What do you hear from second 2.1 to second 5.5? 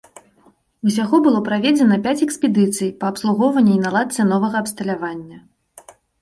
экспедыцый па абслугоўванні і наладцы новага абсталявання.